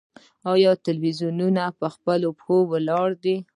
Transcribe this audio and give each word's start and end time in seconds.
آیا 0.53 0.71
تلویزیونونه 0.87 1.63
په 1.79 1.87
خپلو 1.95 2.27
پښو 2.37 2.57
ولاړ 2.71 3.09
دي؟ 3.23 3.35